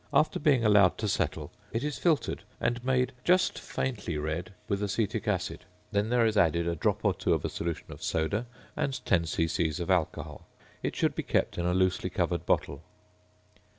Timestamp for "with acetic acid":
4.67-5.63